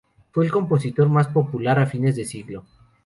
[0.31, 2.65] Fue el compositor más popular a fines de siglo.